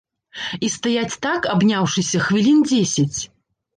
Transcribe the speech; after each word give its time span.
І 0.67 0.69
стаяць 0.75 1.19
так, 1.27 1.41
абняўшыся, 1.55 2.25
хвілін 2.29 2.59
дзесяць. 2.73 3.19